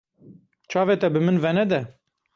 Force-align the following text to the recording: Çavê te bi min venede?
Çavê 0.69 0.95
te 1.01 1.07
bi 1.13 1.19
min 1.25 1.37
venede? 1.43 1.81